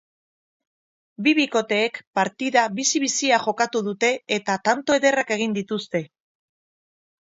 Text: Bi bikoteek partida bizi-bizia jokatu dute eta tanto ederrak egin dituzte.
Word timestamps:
Bi 1.27 1.33
bikoteek 1.39 1.99
partida 2.21 2.65
bizi-bizia 2.81 3.41
jokatu 3.47 3.85
dute 3.91 4.13
eta 4.41 4.61
tanto 4.67 5.01
ederrak 5.01 5.39
egin 5.41 5.59
dituzte. 5.63 6.07